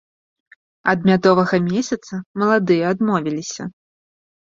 Ад 0.93 0.99
мядовага 1.09 1.61
месяца 1.69 2.13
маладыя 2.41 2.83
адмовіліся. 2.97 3.73